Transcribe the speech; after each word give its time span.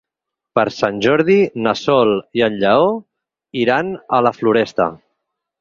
Per 0.59 0.63
Sant 0.77 1.01
Jordi 1.05 1.35
na 1.67 1.73
Sol 1.83 2.15
i 2.39 2.45
en 2.47 2.57
Lleó 2.65 2.89
iran 3.65 3.95
a 4.21 4.27
la 4.29 4.37
Floresta. 4.43 4.93